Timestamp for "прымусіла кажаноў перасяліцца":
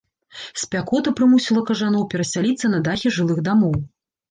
1.19-2.73